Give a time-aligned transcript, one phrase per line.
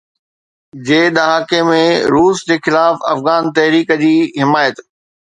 [0.85, 1.75] جي ڏهاڪي ۾
[2.13, 4.83] روس جي خلاف افغان تحريڪ جي حمايت